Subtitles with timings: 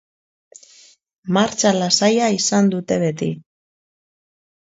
[1.37, 3.29] Martxa lasaia izan dute beti.